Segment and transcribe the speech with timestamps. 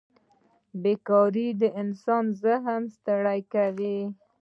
[0.81, 3.99] بېکارۍ د انسان ذهن ستړی کوي.